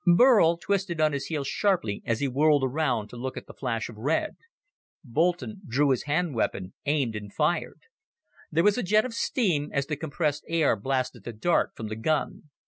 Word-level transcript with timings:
Burl 0.15 0.57
twisted 0.57 0.99
on 0.99 1.13
his 1.13 1.27
heel 1.27 1.43
sharply 1.43 2.01
as 2.07 2.21
he 2.21 2.27
whirled 2.27 2.63
around 2.63 3.07
to 3.09 3.15
look 3.17 3.37
at 3.37 3.45
the 3.45 3.53
flash 3.53 3.87
of 3.87 3.97
red. 3.97 4.35
Boulton 5.03 5.61
drew 5.67 5.91
his 5.91 6.05
hand 6.05 6.33
weapon, 6.33 6.73
aimed 6.87 7.15
and 7.15 7.31
fired. 7.31 7.81
There 8.51 8.63
was 8.63 8.79
a 8.79 8.83
jet 8.83 9.05
of 9.05 9.13
steam 9.13 9.69
as 9.71 9.85
the 9.85 9.95
compressed 9.95 10.43
air 10.47 10.75
blasted 10.75 11.23
the 11.23 11.33
dart 11.33 11.73
from 11.75 11.87
the 11.87 11.95
gun. 11.95 12.49